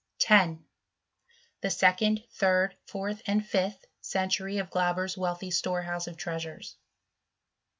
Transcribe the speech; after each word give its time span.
1 0.27 0.39
0. 0.55 0.59
The 1.61 1.69
second, 1.69 2.23
tnird, 2.35 2.71
fourth, 2.87 3.21
and 3.27 3.45
fifth 3.45 3.85
century 3.99 4.57
of 4.57 4.71
Glauber's 4.71 5.15
wealthy 5.15 5.51
Storehouse 5.51 6.07
of 6.07 6.17
Treasures. 6.17 6.75